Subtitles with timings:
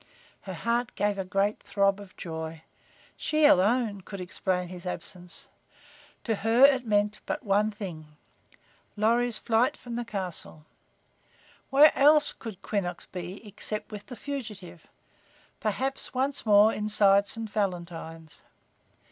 [0.41, 2.63] Her heart gave a great throb of joy.
[3.15, 5.47] She alone could explain his absence.
[6.23, 8.17] To her it meant but one thing:
[8.97, 10.65] Lorry's flight from the castle.
[11.69, 14.87] Where else could Quinnox be except with the fugitive,
[15.59, 17.47] perhaps once more inside St.
[17.47, 18.41] Valentine's?